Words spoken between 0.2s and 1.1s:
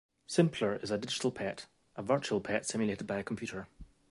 Simpler is a